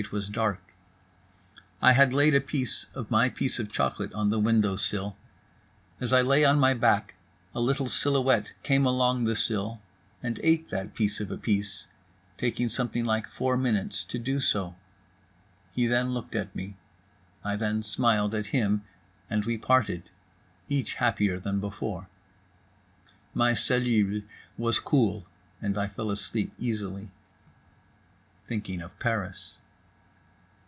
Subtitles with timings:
[0.00, 0.62] It was dark.
[1.82, 5.16] I had laid a piece of my piece of chocolate on the window sill.
[6.00, 7.16] As I lay on my back
[7.52, 9.82] a little silhouette came along the sill
[10.22, 11.88] and ate that piece of a piece,
[12.36, 14.76] taking something like four minutes to do so.
[15.72, 16.76] He then looked at me,
[17.42, 18.82] I then smiled at him,
[19.28, 20.10] and we parted,
[20.68, 22.08] each happier than before.
[23.34, 24.22] My cellule
[24.56, 25.26] was cool,
[25.60, 27.10] and I fell asleep easily.
[28.44, 29.58] (Thinking of Paris.)